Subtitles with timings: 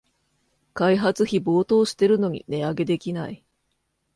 [0.73, 3.45] 開発費暴騰してるのに値上げできない